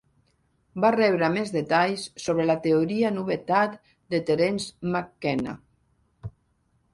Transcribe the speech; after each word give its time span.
Va 0.85 0.89
rebre 0.93 1.27
més 1.33 1.51
detalls 1.55 2.05
sobre 2.23 2.47
la 2.51 2.55
Teoria 2.63 3.11
Novetat 3.19 3.77
de 4.15 4.23
Terence 4.31 4.71
McKenna. 4.95 5.55